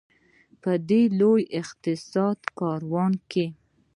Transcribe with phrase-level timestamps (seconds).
[0.61, 3.45] په دې لوی اقتصادي کاروان کې.